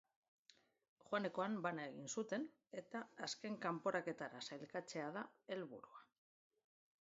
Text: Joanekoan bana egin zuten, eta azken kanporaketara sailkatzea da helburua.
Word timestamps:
Joanekoan 1.01 1.59
bana 1.65 1.85
egin 1.89 2.09
zuten, 2.21 2.47
eta 2.81 3.03
azken 3.29 3.59
kanporaketara 3.67 4.43
sailkatzea 4.49 5.13
da 5.19 5.27
helburua. 5.59 6.03